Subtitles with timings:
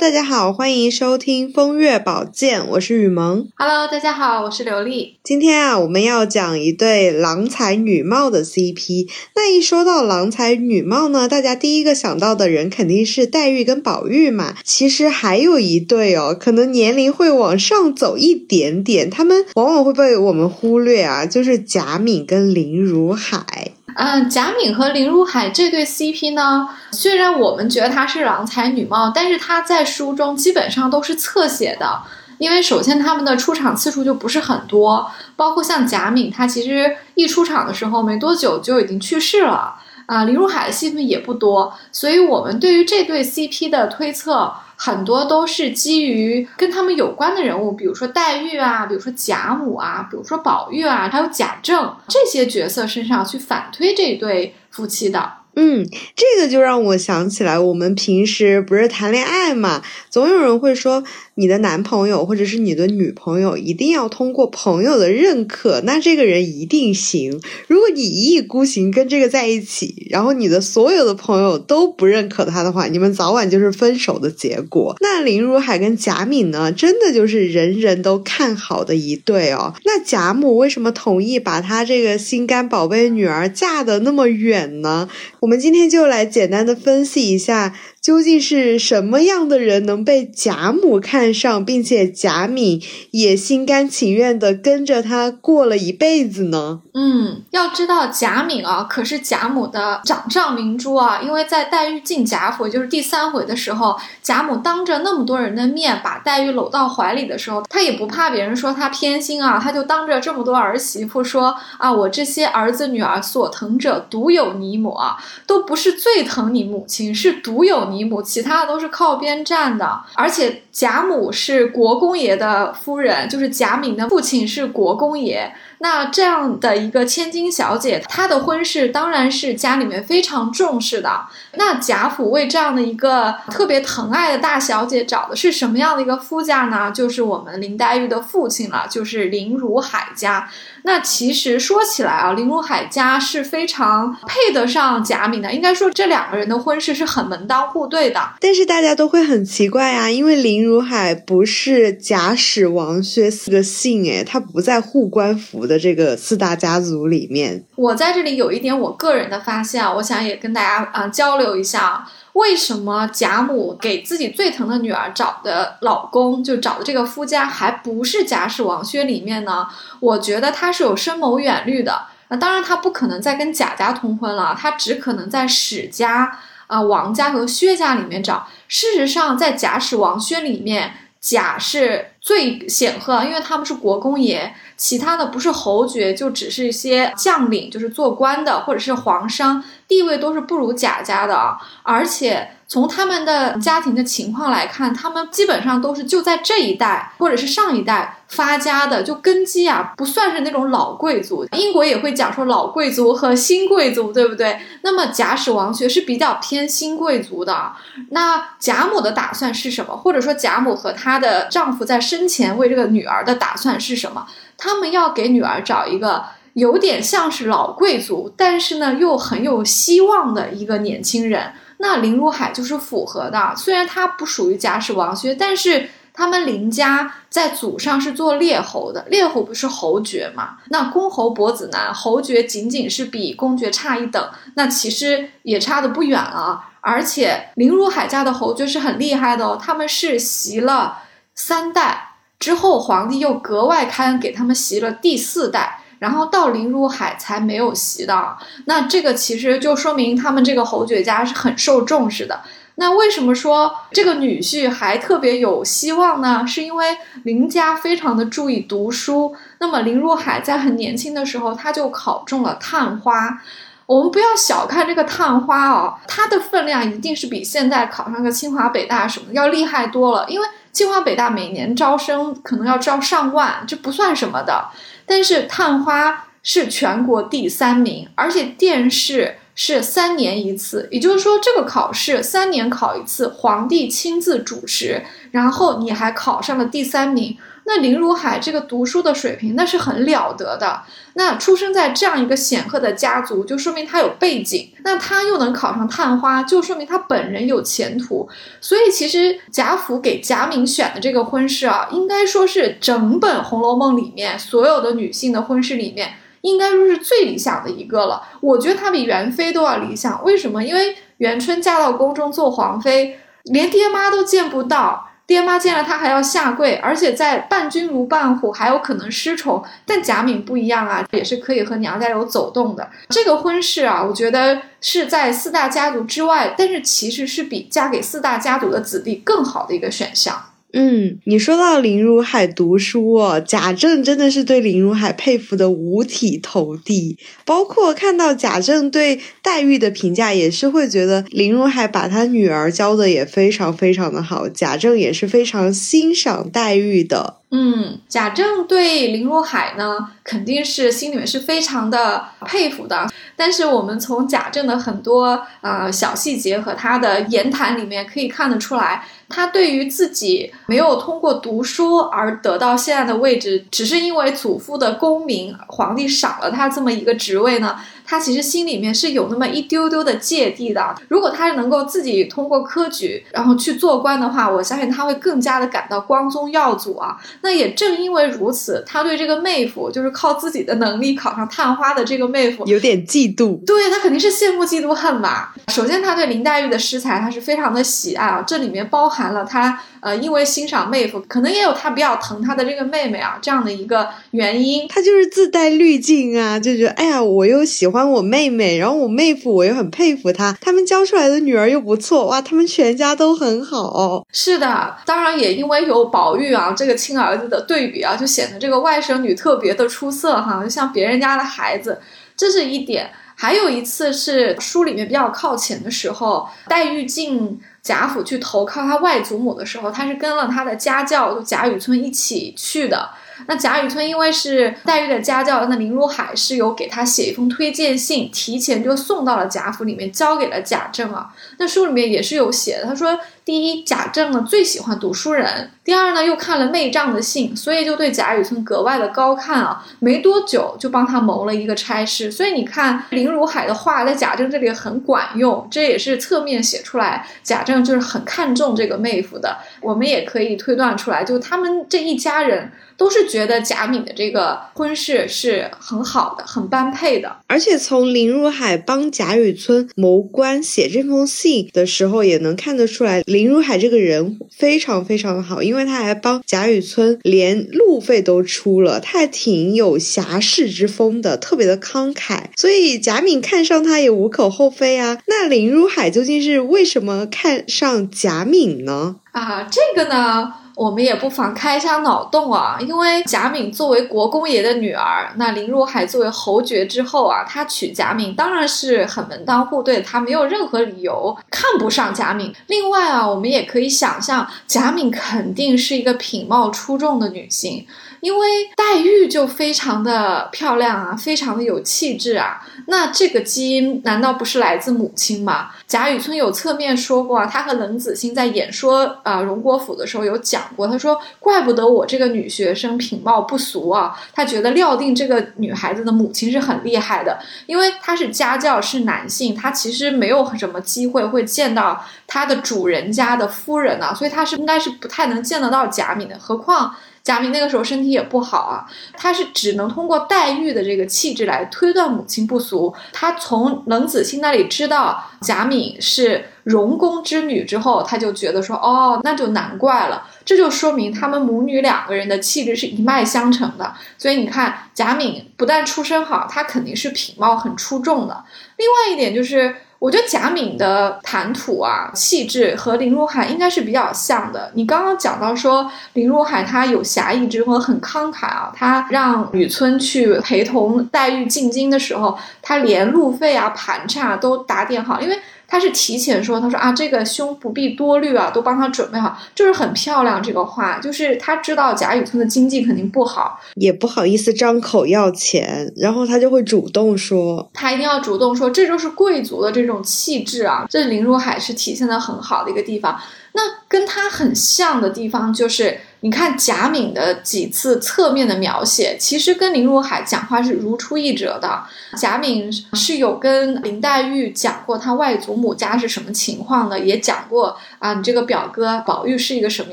[0.00, 3.48] 大家好，欢迎收听《风月宝鉴》，我是雨萌。
[3.56, 5.16] Hello，大家好，我是刘丽。
[5.24, 9.08] 今天啊，我们要讲一对郎才女貌的 CP。
[9.34, 14.54] 那一说到郎才女貌呢，大家第一个想到的人肯定是黛玉跟宝玉嘛。
[14.62, 23.72] 其实还有一对哦，可能年龄会往上走一点点，他们往往会被我们忽略啊，就是贾敏跟林如海。
[24.00, 32.00] 嗯，贾敏和林如海这对 CP 呢，虽然我们觉得他是郎才女貌，但是他在书中基本上都是侧写的，
[32.38, 39.74] 因为首先他们的出场次数就不是很多，包括像贾敏，他其实一出场的时候没多久就已经去世了。
[40.06, 55.37] 啊，林如海的戏份也不多，所以我们对于这对 CP 的推测很多都是基于跟他们有关的人物，比如说黛玉啊，比如说贾母啊，比如说宝玉啊，还有贾政这些角色身上去反推这一对夫妻的。
[55.60, 61.02] 嗯，这个就让我想起来，我们平时不是谈恋爱嘛，总有人会说
[61.34, 67.40] 你的男朋友或者是你的女朋友一定要通过朋友的认可，那这个人一定行。
[67.66, 74.94] 如果你一意孤行跟这个在一起，然后你的所有的朋友都不认可他的话，你们早晚就是分手的结果。
[75.00, 79.74] 那林如海跟贾敏呢，真的就是人人都看好的一对哦。
[79.84, 85.08] 那贾母为什么同意把她这个心肝宝贝女儿嫁得那么远呢？
[85.40, 87.74] 我我们今天就来简单的分析一下，
[88.08, 96.80] 究竟是什么样的人能被贾母看上，并且贾敏也心甘情愿的跟着他过了一辈子呢？
[96.94, 115.18] 嗯，要知道贾敏啊，可是贾母的掌上明珠啊，因为在黛玉进贾府，就是第三回的时候，贾母当着那么多人的面把黛玉搂到怀里的时候，她也不怕别人说她偏心啊，她就当着这么多儿媳妇说啊，我这些儿子女儿所疼者，独有你母啊。
[115.46, 120.02] 都不是最疼你母亲，是独有你母，其他的都是靠边站的。
[120.14, 125.54] 而且贾母是国公爷的夫人，就是贾敏的父亲是国公爷。
[125.80, 131.26] 那这样的一个千金小姐，她的婚事当然是家里面非常重视的。
[131.54, 136.90] 那贾府为这样的一个特别疼爱的大小姐找的是什么样的一个夫家呢？
[136.90, 140.48] 就是我们林黛玉的父亲了，就是林如海家。
[140.88, 148.18] 那其实说起来啊，林如海家是非常配得上贾敏的，应该说这两个人的婚事是很门当户对的。
[148.40, 157.62] 但是大家都会很奇怪啊，因为林如海不是贾史王薛四个姓，诶，他不在护官符的这个四大家族里面。
[157.76, 162.08] 我在这里有一点我个人的发现，我想也跟大家啊、呃、交流一下。
[162.38, 169.66] 为什么贾母给自己最疼的女儿找的老公，就找的这个夫家，还不是贾史王薛里面呢？
[169.98, 172.06] 我觉得他是有深谋远虑的。
[172.28, 176.38] 那当然，他不可能再跟贾家通婚了，他只可能在史家、
[176.68, 178.46] 啊、王家和薛家里面找。
[178.68, 184.54] 事实上，在贾史王薛里面，贾是最显赫，因为他们是国公爷。
[184.78, 191.58] 其他的不是侯爵，就只是一些将领，就是做官的，或者是皇商，地位都是不如贾家的啊。
[191.82, 201.44] 而且从他们的家庭的情况来看，他们基本上都是就在这一代或者是上一代发家的，就根基啊，不算是那种老贵族。
[201.52, 204.60] 英国也会讲说老贵族和新贵族，对不对？
[204.82, 207.72] 那么贾史王薛是比较偏新贵族的。
[208.10, 209.96] 那贾母的打算是什么？
[209.96, 214.24] 或者说贾母和她的丈夫在生前为这个女儿的打算是什么？
[214.58, 221.52] 他们要给女儿找一个有点像是老贵族，但是呢又很有希望的一个年轻人。
[221.78, 230.56] 那林如海就是符合的，虽然他不属于贾史王薛，但是他们林家在祖上是做列侯的，列侯不是侯爵嘛？
[230.70, 236.70] 那公侯伯子男，侯爵仅仅是比公爵差一等，那其实也差的不远啊。
[236.80, 240.98] 而且林如海家的侯爵是很厉害的哦，他们是袭了
[241.36, 242.07] 三代。
[242.38, 248.36] 之后，皇帝又格外开恩给他们袭了第四代，然后到林如海才没有袭的。
[248.66, 252.40] 那这个其实就说明他们这个侯爵家是很受重视的。
[252.76, 256.46] 那为什么说这个女婿还特别有希望呢？
[256.46, 259.34] 是因为林家非常的注意读书。
[259.58, 263.42] 那么林如海在很年轻的时候，他就考中了探花。
[263.86, 270.26] 我们不要小看这个探花哦，它的分量一定是比现在考上个清华北大什么要厉害多了。
[270.28, 274.70] 因为清华北大每年招生可能要招上万，这不算什么的。
[275.06, 287.36] 但是探花是全国第三名，而且殿试是三年一次，也就是说这个考试三年考一次，皇帝亲自主持，然后你还考上了第三名。
[287.70, 290.84] 那林如海这个读书的水平那是很了得的。
[291.12, 294.72] 那出生在这样一个显赫的家族，就说明他有背景。
[294.84, 298.26] 那他又能考上探花，就说明他本人有前途。
[298.58, 308.22] 所以其实贾府给贾敏选的这个婚事啊，应该说是整本《红楼梦》里面所有的女性的婚事里面，应该说是最理想的一个了。
[308.40, 310.24] 我觉得她比元妃都要理想。
[310.24, 310.64] 为什么？
[310.64, 315.04] 因为元春嫁到宫中做皇妃，连爹妈都见不到。
[315.28, 319.62] 爹妈见了他还要下跪，而且在伴君如伴虎，还有可能失宠。
[319.84, 322.88] 但贾敏不一样啊，也是可以和娘家有走动的。
[323.10, 330.42] 这个婚事啊，我觉得是在四大家族之外，但是其实是比嫁给四大家族的子弟更好的一个选项。
[330.74, 337.16] 嗯，你说到林如海读书哦，贾政真的是对林如海佩服的五体投地。
[337.46, 344.46] 包括看到贾政对黛玉的评价，也是会觉得林如海把他女儿教的也非常非常的好。
[344.46, 347.36] 贾政也是非常欣赏黛玉的。
[347.50, 353.10] 嗯，贾政对林如海呢，肯定是心里面是非常的佩服的。
[353.34, 359.02] 但是我们从贾政的很多呃小细节和他的言谈里面可以看得出来。
[359.28, 367.78] 他对于自己没有通过读书而得到现在的位置，只是因为祖父的功名，皇帝赏了他这么一个职位呢？
[368.08, 370.94] 他其实心里面是有那么一丢丢的芥蒂的。
[371.08, 377.18] 如果他能够自己通过科举，然后去做官的话，我相信他会更加的感到光宗耀祖啊。
[377.42, 383.62] 那也正因为如此，他对这个妹夫，就是靠自己的能力考上探花的这个妹夫，有点嫉妒。
[383.66, 385.54] 对他肯定是羡慕嫉妒恨吧。
[385.68, 388.42] 首先，他对林黛玉的诗才，他是非常的喜爱啊。
[388.46, 389.78] 这里面包含了他。
[390.00, 394.86] 呃，因为欣赏妹夫，可能也有他比较疼他的这个妹妹啊，这样的一个原因。
[394.88, 404.26] 他就是自带滤镜啊，就觉得哎呀，我又喜欢我妹妹，然后我妹夫我又很佩服他，他们教出来的女儿又不错，哇，他们全家都很好。
[404.32, 412.00] 是的，当然也因为有宝玉啊这个亲儿子的对比啊，就显得这个外甥女特别的出色哈，就像别人家的孩子，
[412.36, 413.10] 这是一点。
[413.40, 417.60] 还有一次是书里面比较靠前的时候，黛玉进。
[417.82, 423.08] 贾府去投靠他外祖母的时候，他是跟了他的家教就贾雨村一起去的。
[423.46, 431.32] 那贾雨村因为是黛玉的家教，那林如海是有给他写一封推荐信，提前就送到了贾府里面，交给了贾政啊。
[431.58, 433.18] 那书里面也是有写的，他说。
[433.44, 435.46] 第一，贾政呢最喜欢读书人；
[435.82, 439.82] 第二呢，又看了妹丈的信，所以就对贾雨村格外的高看啊。
[440.00, 449.56] 没多久就帮他谋了一个差事，所以你看林如海的话在贾政这里很管用，这也是侧面写出来贾政就是很看重这个妹夫的。
[449.80, 452.70] 我们也可以推断出来，就他们这一家人。
[452.98, 457.36] 都是觉得贾敏的这个婚事是很好的，很般配的。
[457.46, 472.46] 而且从林如海帮贾雨村谋官写这封信的时候，也能看得出来，林如海这个人非常非常的好，因为他还帮贾雨村连路费都出了，他还挺有侠士之风的，特别的慷慨。
[472.56, 475.18] 所以贾敏看上他也无可厚非啊。
[475.26, 479.16] 那林如海究竟是为什么看上贾敏呢？
[479.30, 480.52] 啊，这个呢？
[480.78, 492.54] 我们也不妨开一下脑洞啊，因为贾敏作为国公爷的女儿，那林如海作为侯爵之后啊，他娶贾敏当然是很门当户对，他没有任何理由看不上贾敏。
[492.68, 497.84] 另外啊，我们也可以想象，贾敏肯定是一个品貌出众的女性。
[498.20, 505.70] 因为黛玉就非常的漂亮啊，非常的有气质啊，那这个基因难道不是来自母亲吗？
[505.86, 526.94] 贾雨村有侧面说过啊，他和冷子兴在演说啊荣国府的时候有讲过，他说怪不得我这个女学生品貌不俗啊，他觉得料定这个女孩子的母亲是很厉害的，因为她是家教是男性，他其实没有什么机会会见到他的主人家的夫人啊，所以他是应该是不太能见得到贾敏的，何况。
[527.28, 532.94] 贾敏那个时候身体也不好啊，他是只能通过黛玉的这个气质来推断母亲不俗。
[533.12, 540.24] 他从冷子兴那里知道贾敏是荣公之女之后，他就觉得说，哦，那就难怪了。
[540.44, 543.94] 这就说明他们母女两个人的气质是一脉相承的。
[544.16, 548.44] 所以你看，贾敏不但出身好，她肯定是品貌很出众的。
[548.76, 549.76] 另外一点就是。
[550.00, 554.70] 我觉得贾敏的谈吐啊、气质和林如海应该是比较像的。
[554.76, 565.36] 你刚刚讲到说林如海他有侠义之风，很慷慨啊，他让雨村去陪同黛玉进京的时候，他连路费啊、盘缠啊都打点好，因为。
[565.68, 570.42] 他是提前说，他说啊，这个胸不必多虑啊，都帮他准备好，就是很漂亮。
[570.42, 580.86] 这个话就是他知道贾雨村的经济肯定不好，也不好意思张口要钱，然后他就会主动说，他一定要主动说，这就是贵族的这种气质啊。
[580.88, 583.20] 这林如海是体现的很好的一个地方。
[583.52, 591.84] 那跟他很像的地方就是你看贾敏的几次侧面的描写，其实跟林如海讲话是如出一辙的。
[592.16, 599.92] 贾敏是有跟林黛玉讲过他外祖母家是什么情况的，也讲过啊，你这个表哥宝玉是一个什么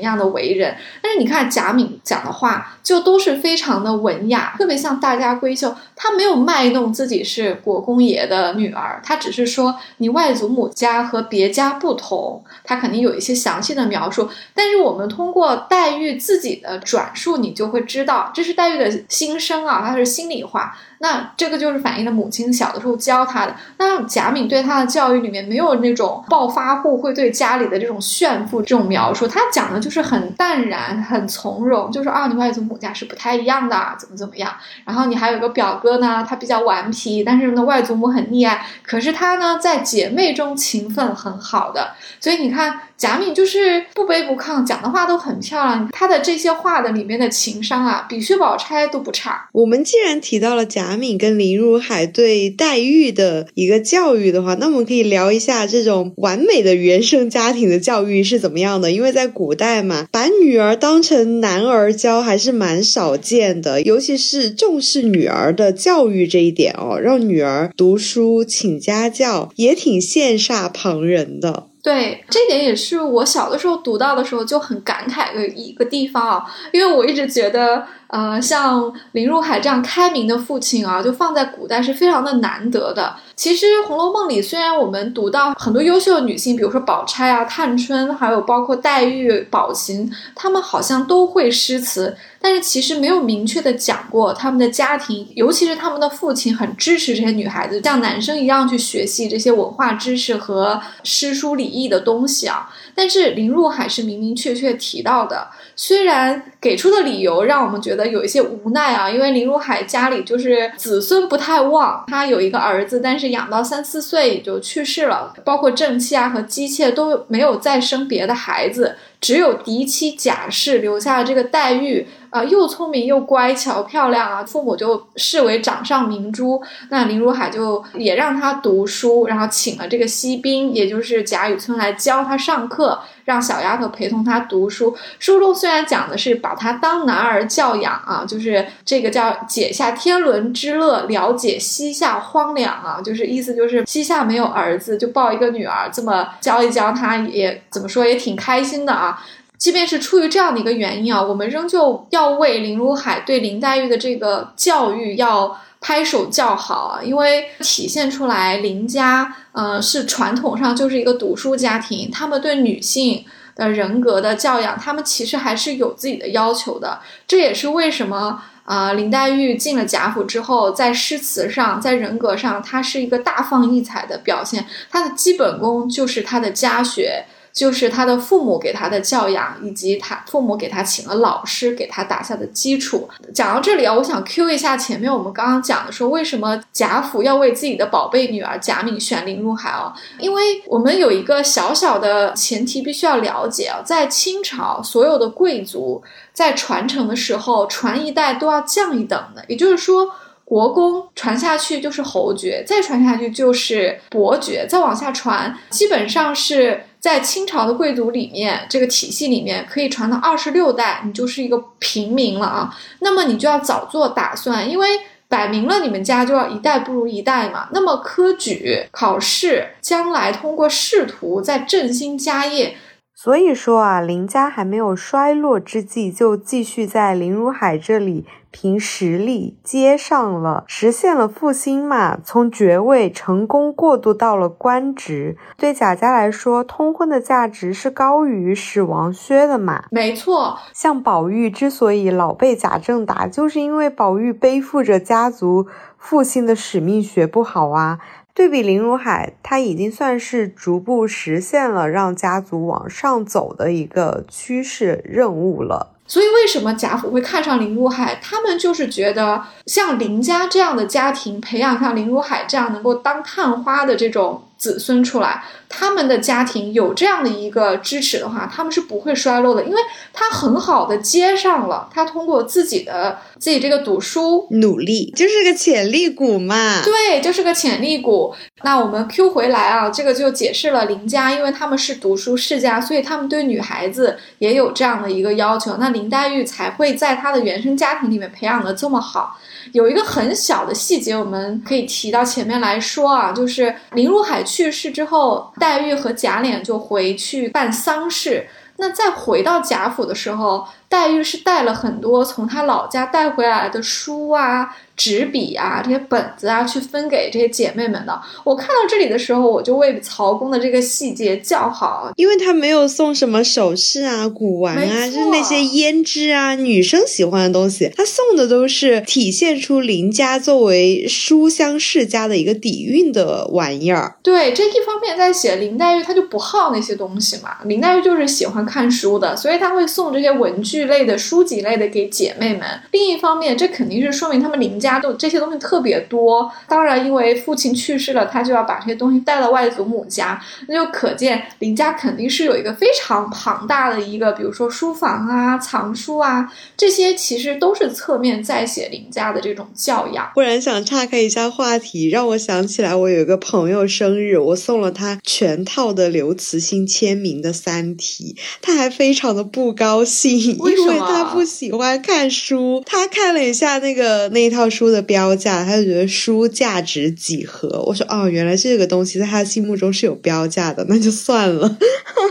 [0.00, 0.76] 样的为人。
[1.02, 5.76] 但是你看贾敏讲的话，就都是非常的文雅，特别像大家闺秀。
[5.94, 14.28] 她没有卖弄自己是国公爷的女儿，她只是说你外祖母家和别家不同，他肯定有一些详细的描述。
[14.54, 20.76] 但是我们通过黛玉自己的转述，你就会知道这是黛玉的心声啊，她是心里话。
[20.98, 23.54] 那这个就是反映的母亲小的时候教他的。
[23.76, 34.50] 那贾敏对他的教育里面没有那种暴发户会对家里的这种炫富这种描述，他讲的就是很淡然、很从容，就是啊，你外祖母家是不太一样的，怎么怎么样。
[34.86, 42.80] 然后你还有个表哥呢，他比较顽皮，但是呢外祖母很溺爱，可是他呢在姐妹中情分很好的，所以你看。
[42.96, 45.86] 贾敏就是不卑不亢，讲的话都很漂亮。
[46.06, 49.48] 他的这些话的里面的情商啊，比薛宝钗都不差。
[49.52, 58.92] 我们既然提到了贾敏跟林如海对黛玉的一个教育的话，那我们可以聊一下这种完美的原生家庭的教育是怎么样的。
[58.92, 71.66] 因为在古代嘛，把女儿当成男儿教还是蛮少见的，尤其是重视女儿的教育这一点哦，让女儿读书请家教也挺羡煞旁人的。
[71.86, 77.86] 对，这点也是我小的时候读到的时候就很感慨的一个地方啊，因为我一直觉得。
[78.08, 83.16] 呃，像林如海这样开明的父亲啊，就放在古代是非常的难得的。
[83.36, 102.70] 其实《红楼梦》里虽然我们读到很多优秀的女性，比如说宝钗啊、探春，还有包括黛玉、宝琴，她们好像都会诗词，但是其实没有明确的讲过他们的家庭，尤其是他们的父亲很支持这些女孩子像男生一样去学习这些文化知识和诗书礼义的东西啊。
[102.96, 118.96] 但是林如海是明明确确提到的，虽然给出的理由让我们觉得有一些无奈啊，因为林如海家里就是子孙不太旺，他有一个儿子，但是养到三四岁就去世了，包括正妻啊和姬妾都没有再生别的孩子。
[119.18, 126.62] 只有嫡妻贾氏留下了这个黛玉，啊，又聪明又乖巧漂亮啊，父母就视为掌上明珠。
[126.90, 133.00] 那林如海就也让她读书，然后请了这个西宾，也就是贾雨村来教她上课。
[133.26, 134.96] 让小丫头陪同他读书。
[135.18, 149.20] 书中虽然讲的是把他当男儿教养啊，就是这个叫解下天伦之乐，了解膝下荒凉啊，就是意思就是膝下没有儿子，就抱一个女儿，这么教一教他，也怎么说也挺开心的啊。
[149.58, 155.58] 即便是出于这样的一个原因啊，我们仍旧要为林如海对林黛玉的这个教育要。
[155.78, 157.00] 拍手叫好啊！
[157.04, 166.98] 因为体现出来林家，呃，是传统上就是一个读书家庭，他们对女性的人格的教养，他们其实还是有自己的要求的。
[167.28, 174.66] 这也是为什么啊，林黛玉进了贾府之后，在诗词上，在人格上，她是一个大放异彩的表现。
[174.90, 177.26] 她的基本功就是她的家学。
[177.56, 183.08] 就是他的父母给他的教养，以及他父母给他请了老师，给他打下的基础。
[183.32, 189.94] 讲到这里啊，我想 Q 一下前面我们刚刚讲的，说为什么贾府要为自己的宝贝女儿贾敏选林如海啊？
[190.18, 196.02] 因为我们有一个小小的前提必须要了解啊，在清朝，所有的贵族
[196.34, 200.10] 在传承的时候，传一代都要降一等的，也就是说，
[200.44, 206.82] 国公传下去就是侯爵，再传下去就是伯爵，再往下传，基本上是。
[207.06, 212.76] 在清朝的贵族里面，这个体系里面可以传到二十六代，你就是一个平民了啊。
[212.98, 214.88] 那么你就要早做打算，因为
[215.28, 217.68] 摆明了你们家就要一代不如一代嘛。
[217.70, 222.74] 那么科举考试，将来通过仕途再振兴家业。
[223.14, 228.24] 所以说啊，林家还没有衰落之际，就继续在林如海这里
[228.58, 232.16] 凭实力接上了，实现了复兴嘛。
[232.24, 239.84] 从爵位成功过渡到了官职，对贾家来说，通婚的价值是高于史王薛的嘛。
[239.90, 245.66] 没错，像宝玉之所以老被贾政打，就是因为宝玉背负着家族
[245.98, 247.98] 复兴的使命，学不好啊。
[248.32, 255.95] 对比林如海，他已经算是逐步实现了让家族往上走的一个趋势任务了。
[256.06, 258.20] 所以，为什么贾府会看上林如海？
[258.22, 264.45] 他们就是觉得，像林家这样的家庭，培养像林如海这样能够当探花的这种。
[264.58, 269.80] 子孙出来，他们的家庭有这样的一个支持的话，他们是不会衰落的，因为
[270.12, 276.82] 他很好的接上了，他通过自己的自己这个读书努力，就是个潜力股嘛。
[276.82, 278.34] 对，就是个潜力股。
[278.62, 285.76] 那我们 Q 回来啊，这个就解释了林家，因为他们是读书世家，所以他们对女孩子也有这样的一个要求。
[285.78, 289.38] 那林黛玉才会在她的原生家庭里面培养的这么好。
[289.72, 298.48] 有一个很小的细节，我们可以提到前面来说啊，就是林如海去世之后，黛玉和贾琏就回去办丧事。
[298.78, 304.74] 那再回到贾府的时候，黛玉是带了很多从她老家带回来的书啊。
[304.96, 308.18] 纸笔啊，这些本子啊，去分给这些姐妹们的。
[308.42, 317.92] 我看到这里的时候，我就为曹公的这个细节叫好，因为他没有送什么首饰啊、古玩啊，就是那些胭脂啊，女生喜欢的东西。
[317.94, 324.16] 他送的都是体现出林家作为书香世家的一个底蕴的玩意儿。
[324.22, 327.58] 对，这一方面在写林黛玉，她就不好那些东西嘛。
[327.66, 332.62] 林黛玉就是喜欢看书的，所以她会送这些文具类的、书籍类的给姐妹们。
[332.90, 334.96] 另一方面，这肯定是说明他们林家。
[334.96, 350.30] 都这些东西特别多，当然因为父亲去世了，他就要把这些东西带到外祖母家，那就可见林家肯定是有一个非常庞大的一个，比如说书房啊、藏书啊，这些其实都是侧面在写林家的这种教养。
[350.34, 364.66] 忽然想岔开一下话题，让我想起来，我有一个朋友生日，我送了他全套的刘慈欣签名的《三体》，他还非常的不高兴，因为他不喜欢看书，他看了一下那个那一套。
[364.76, 367.82] 书的标价，他就觉得书价值几何。
[367.86, 371.78] 我说哦，原来这个东西在他心目中是有标价的，那就算了。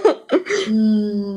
[0.69, 1.34] 嗯，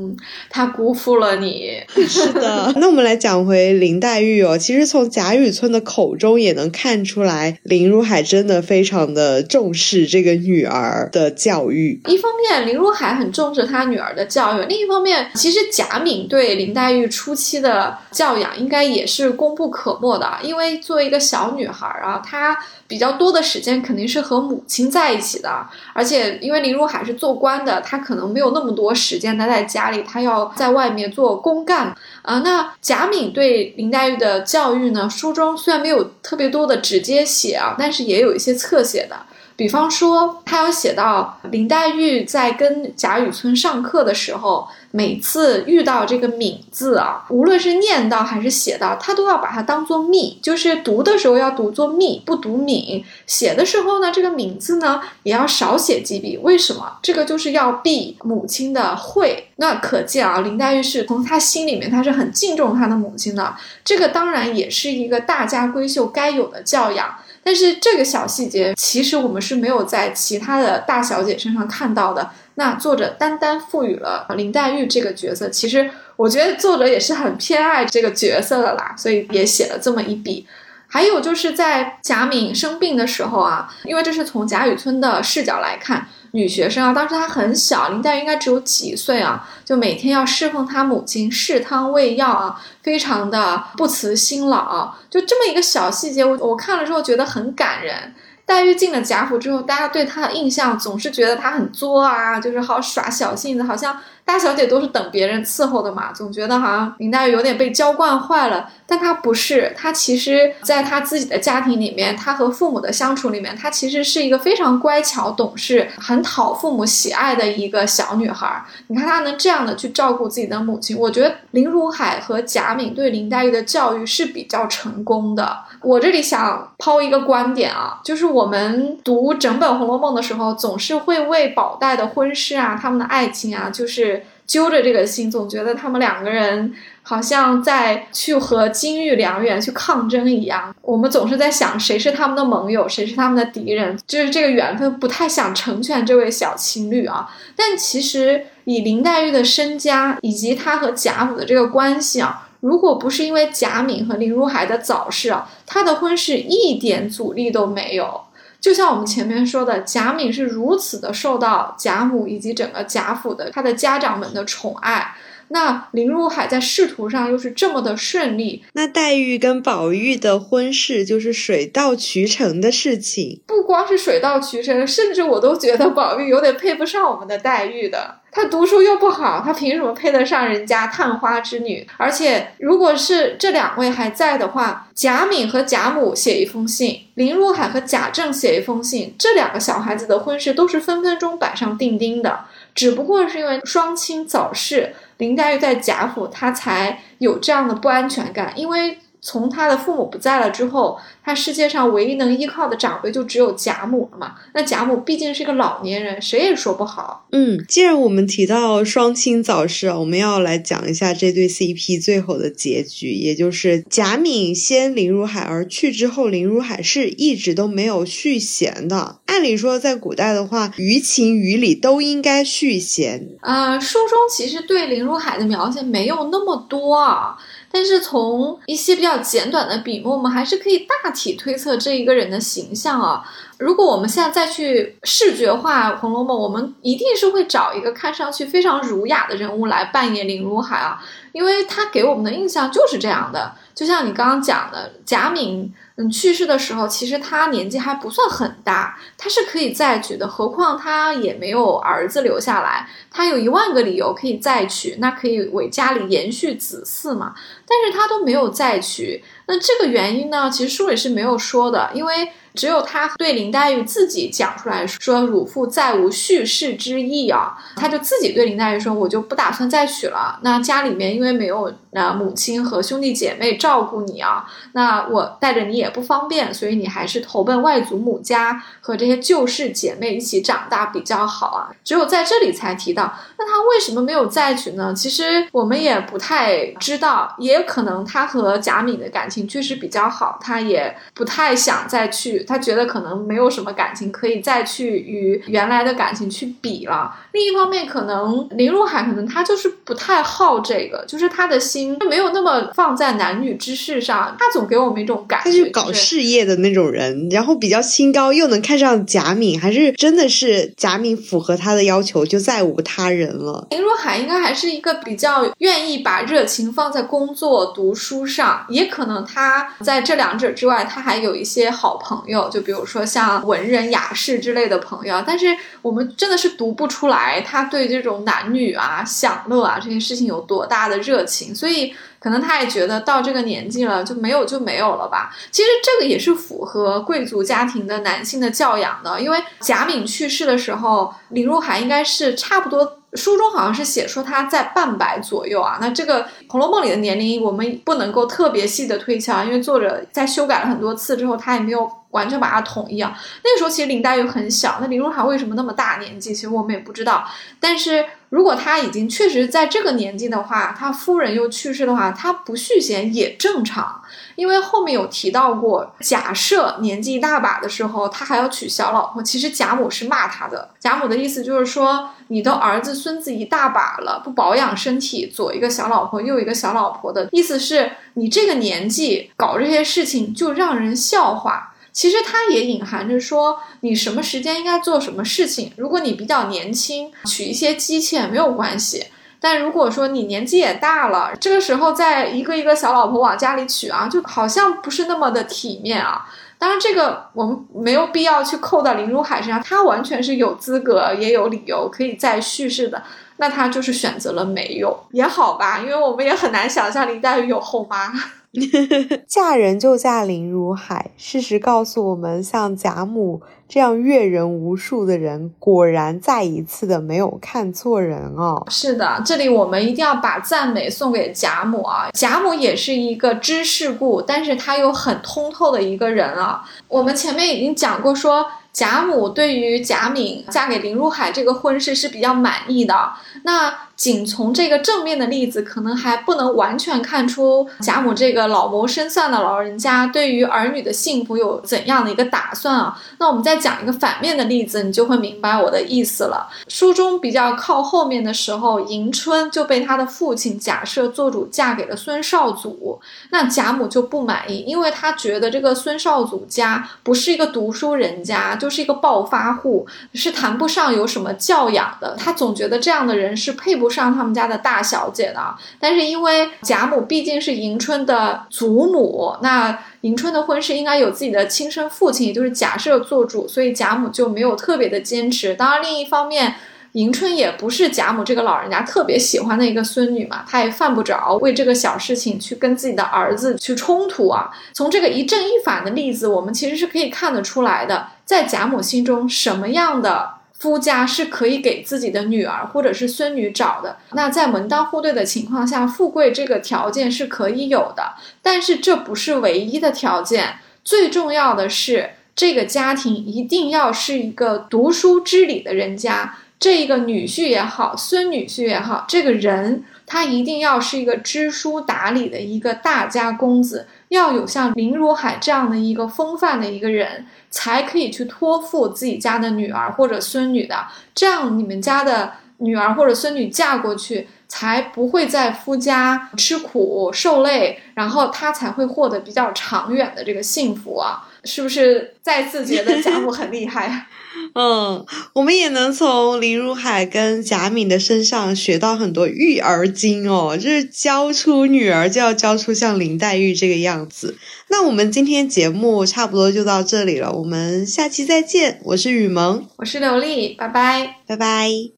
[0.51, 1.81] 他辜负了你。
[2.07, 4.57] 是的， 那我们来讲回林黛玉哦。
[4.57, 12.01] 其实从贾雨村的口中也能看出来，林如海真的非常的重视这个女儿的教育。
[12.07, 20.29] 一方面，林如海很重视他女儿的教育；另一方面，其实贾敏对林黛玉初期的教养应该也是功不可没的。
[20.43, 22.57] 因为作为一个小女孩啊，她。
[22.89, 25.51] 比较多的时间肯定是和母亲在一起的，
[25.93, 32.41] 而且因为林如海是做官的，他可能没有那么多时间待在家里，他要在外面做公干啊。
[32.41, 39.17] 那贾敏对林黛玉的教育呢，书中虽然没有特别多的直接写啊，但是也有一些侧写的。
[39.59, 56.39] 比方说，他有写到林黛玉在跟贾雨村上课的时候，每次遇到这个“敏”字啊，无论是念到还是写到，他都要把它当做“密”，就是读的时候要读作“密”，不读“敏”；写的时候呢，这个“敏”字呢也要少写几笔。
[56.41, 56.93] 为什么？
[57.03, 59.49] 这个就是要避母亲的讳。
[59.57, 63.57] 那可见啊，林黛玉是从她心里面，她是很敬重她的母亲的。
[63.85, 67.13] 这个当然也是一个大家闺秀该有的教养。
[67.43, 72.31] 但是这个小细节，其实我们是没有在其他的大小姐身上看到的。
[72.57, 80.47] 那作者单单赋予了林黛玉这个角色，其实我觉得作者也是很偏爱这个角色的啦，所以也写了这么一笔。
[80.89, 86.09] 还有就是在贾敏生病的时候啊，因为这是从贾雨村的视角来看。
[86.33, 94.59] 女学生啊，当时她很小，林黛玉应该只有几岁啊，就每天要侍奉她母亲侍汤喂药啊，非常的不辞辛劳。
[94.59, 98.15] 啊就这么一个小细节，我我看了之后觉得很感人。
[98.45, 103.99] 黛玉进了贾府之后，大家对她的印象总是觉得她很作啊，就是好耍小性子，好像。
[104.29, 118.63] 大小姐都是等别人伺候的嘛，总觉得好像林黛玉有点被娇惯坏了，但她不是，她其实在她自己的家庭里面，她和父母的相处里面，她其实是一个非常乖巧懂事、很讨父母喜爱的一个小女孩。
[118.89, 125.61] 你看她能这样的去照顾自己的母亲，我觉得林如海和贾敏对林黛玉的教育是比较成功的。
[125.81, 134.18] 我这里想抛一个观点啊，就是我们读整本《红楼梦》的时候，总是会为宝黛的婚事啊、他们的爱情啊，就是
[134.49, 140.75] 揪着这个心，总觉得他们两个人好像在去和金玉良缘去抗争一样。
[140.83, 147.29] 我们总是在想谁是他们的盟友，谁是他们的敌人，就是这个缘分不太想成全这位小情侣啊。
[147.55, 152.47] 但其实以林黛玉的身家以及她和贾母的这个关系啊。
[152.61, 158.21] 如果不是因为贾敏和林如海的早逝啊，他的婚事一点阻力都没有。
[158.61, 165.15] 就像我们前面说的，贾敏是如此的受到贾母以及整个贾府的他的家长们的宠爱。
[165.51, 173.41] 那林如海在仕途上又是这么的顺利，那黛玉跟宝玉的婚事就是水到渠成的事情。
[173.47, 178.15] 不光是水到渠成，甚至我都觉得宝玉有点配不上我们的黛玉的。
[178.31, 181.87] 他读书又不好，他凭什么配得上人家探花之女？
[181.99, 192.47] 而且，如果是这两位还在的话，贾敏和贾母写一封信，林如海和贾政写一封信，这两个小孩子的婚事都是分分钟板上钉钉的。
[192.75, 194.95] 只不过是因为双亲早逝。
[195.19, 204.35] 林黛玉在贾府，她才有这样的不安全感，因为从他的父母不在了之后，他世界上唯一能依靠的长辈就只有贾母了嘛。
[204.55, 207.27] 那贾母毕竟是个老年人，谁也说不好。
[207.33, 219.19] 嗯，既然我们提到双亲早逝，我们要来讲一下这对 CP 最后的结局，也就是贾敏先林如海而去之后，林如海是一直都没有续弦的。
[219.27, 223.29] 按理说，在古代的话，于情于理都应该续弦。
[223.43, 227.37] 呃，书中其实对林如海的描写没有那么多啊。
[227.71, 233.23] 但是从一些比较简短的笔墨，我们还是可以大体推测这一个人的形象啊。
[233.59, 241.03] 如果我们现在再去视觉化《红楼梦》，我们一定是会找一个看上去非常儒雅的人物来扮演林如海啊，
[241.33, 243.53] 因为他给我们的印象就是这样的。
[243.79, 245.73] 就像你刚刚讲的，贾敏。
[246.01, 250.29] 嗯，去世的时候，其实他年纪还不算很大，他是可以再娶的。
[250.29, 257.35] 何况他也没有儿子留下来，他有一万个理由可以再娶，那可以为家里延续子嗣嘛。
[257.67, 260.49] 但是他都没有再娶，那这个原因呢？
[260.49, 262.31] 其实书里是没有说的，因为。
[262.55, 270.41] 只有他对林黛玉自己讲出来说：“乳父再无续世之意啊！”他就自己对林黛玉说：“我就不打算再娶了。
[270.43, 284.95] 那家里面因为没有呃母亲和兄弟姐妹照照顾你啊，那我带着你也不方便，所以你还是投奔外祖母家，和这些旧世姐妹一起长大比较好啊。”只有在这里才提到，那他为什么没有再娶呢？
[284.95, 292.43] 其实我们也不太知道，也可能他和贾敏的感情确实比较好，他也不太想再去。
[292.45, 297.15] 他觉得可能没有什么感情可以再去与原来的感情去比了。
[297.33, 304.37] 另一方面，可能林如海可能他就是不太好这个，就是他的心没有那么放在男女之事上。
[304.39, 313.67] 他总给我们一种感觉，他是搞事业的那种人，然后比较清高，又能看上贾敏，还是真的是贾敏符合他的要求，就再无他人了。
[313.71, 322.49] 林若海应该还是一个比较愿意把热情放在工作、读书上，也可能他在这两者之外，他还有一些好朋友。
[322.51, 325.47] 就比如说像文人雅士之类的朋友，但是
[325.83, 335.31] 我们真的是读不出来他对这种男女啊、享乐啊这些事情有多大的热情，所以可能他也觉得到这个年纪了就没有就没有了吧。
[335.51, 342.95] 其实这个也是符合贵族家庭的男性的教养的，因为贾敏去世的时候，林如海应该是差不多。
[343.15, 353.19] 书中好像是写说他在半百左右啊，那这个《红楼梦》里的年龄我们不能够特别细的推敲，因为作者在修改了很多次之后，他也没有完全把它统一啊。
[353.43, 357.27] 那个时候其实林黛玉很小，那林如海为什么那么大年纪，其实我们也不知道。
[357.59, 364.03] 但是如果他已经确实在这个年纪的话，他夫人又去世的话，他不续弦也正常。
[364.37, 370.71] 因为后面有提到过，假设年纪一大把的时候，他还要娶小老婆，其实贾母是骂他的。
[370.79, 381.68] 贾母的意思就是说，你的儿子孙子一大把了，不保养身体，左一个小老婆，右一个小老婆的意思是你这个年纪搞这些事情就让人笑话。
[381.99, 385.73] 其实它也隐含着说，你什么时间应该做什么事情。
[385.77, 389.09] 如果你比较年轻，娶一些姬妾没有关系。
[389.41, 396.25] 但如果说你年纪也大了，这个时候再一个一个小老婆往家里娶啊，就好像不是那么的体面啊。
[396.57, 403.03] 当然，这个我们没有必要去扣到林如海身上，他完全是有资格也有理由可以再叙事的。
[403.39, 408.13] 那他就是选择了没有也好吧，因为我们也很难想象林黛玉有后妈。
[409.27, 418.67] 嫁人就嫁林如海，事实告诉我们，像贾母这样阅人无数的人，果然再一次的没有看错人哦。
[418.71, 422.11] 是的，这里我们一定要把赞美送给贾母啊！
[422.15, 426.63] 贾母也是一个知世故，但是她又很通透的一个人啊。
[426.89, 428.47] 我们前面已经讲过说。
[428.71, 432.95] 贾母对于贾敏嫁给林如海这个婚事是比较满意的。
[433.43, 442.97] 那仅从这个正面的例子，可能还不能完全看出贾母这个老谋深算的老人家对于儿女的幸福有怎样的一个打算啊？
[443.19, 446.49] 那我们再讲一个反面的例子，你就会明白我的意思了。
[446.69, 453.01] 书中比较靠后面的时候，迎春就被他的父亲假设做主嫁给了孙绍祖，
[453.33, 462.15] 那贾母就不满意，因为他觉得这个孙绍祖家不是一个读书人家，就是一个暴发户，是谈不上有什么教养的。
[462.17, 463.88] 他总觉得这样的人是配不。
[463.89, 475.55] 上他们家的大小姐的，但是因为贾母毕竟是迎春的祖母，那迎春的婚事应该有自己的亲生父亲，也就是贾赦做主，所以贾母就没有特别的坚持。
[475.55, 476.55] 当然，另一方面，
[476.93, 484.51] 迎春也不是贾母这个老人家特别喜欢的一个孙女嘛，她也犯不着为这个小事情去跟自己的儿子去冲突啊。
[484.73, 490.38] 从这个一正一反的例子，我们其实是可以看得出来的，在贾母心中，什么样的。
[490.59, 493.99] 夫家是可以给自己的女儿或者是孙女找的。
[494.13, 500.59] 那在门当户对的情况下，富贵这个条件是可以有的，但是这不是唯一的条件。
[500.85, 506.37] 最重要的是，这个家庭一定要是一个读书知礼的人家。
[506.61, 520.87] 这个女婿也好，孙女婿也好，这个人他一定要是一个知书达理的一个大家公子，要有像林如海这样的一个风范的一个人，才可以去托付自己家的女儿或者孙女的。
[521.15, 531.28] 这样你们家的女儿或者孙女嫁过去，才不会在夫家吃苦受累，然后她才会获得比较长远的这个幸福啊！
[531.45, 534.07] 是不是再次觉得贾母很厉害？
[534.55, 544.37] 嗯，我们也能从林如海跟贾敏的身上学到很多育儿经哦，就是教出女儿就要教出像林黛玉这个样子。
[544.69, 548.81] 那我们今天节目差不多就到这里了，我们下期再见。
[548.85, 551.98] 我是雨萌，我是刘丽，拜拜，拜拜。